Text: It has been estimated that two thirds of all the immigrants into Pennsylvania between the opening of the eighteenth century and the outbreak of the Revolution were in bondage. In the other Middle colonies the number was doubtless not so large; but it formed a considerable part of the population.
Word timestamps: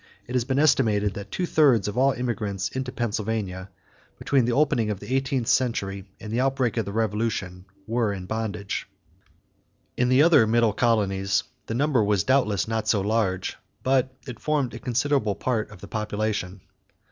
It 0.25 0.33
has 0.33 0.45
been 0.45 0.57
estimated 0.57 1.13
that 1.13 1.29
two 1.29 1.45
thirds 1.45 1.87
of 1.87 1.95
all 1.95 2.11
the 2.13 2.17
immigrants 2.19 2.69
into 2.69 2.91
Pennsylvania 2.91 3.69
between 4.17 4.45
the 4.45 4.51
opening 4.51 4.89
of 4.89 4.99
the 4.99 5.13
eighteenth 5.15 5.47
century 5.47 6.05
and 6.19 6.33
the 6.33 6.39
outbreak 6.41 6.75
of 6.77 6.85
the 6.85 6.91
Revolution 6.91 7.65
were 7.85 8.11
in 8.11 8.25
bondage. 8.25 8.89
In 9.95 10.09
the 10.09 10.23
other 10.23 10.47
Middle 10.47 10.73
colonies 10.73 11.43
the 11.67 11.75
number 11.75 12.03
was 12.03 12.23
doubtless 12.23 12.67
not 12.67 12.87
so 12.87 13.01
large; 13.01 13.57
but 13.83 14.11
it 14.25 14.39
formed 14.39 14.73
a 14.73 14.79
considerable 14.79 15.35
part 15.35 15.69
of 15.69 15.81
the 15.81 15.87
population. 15.87 16.61